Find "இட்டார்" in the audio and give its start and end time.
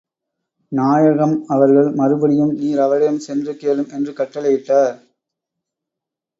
4.53-4.97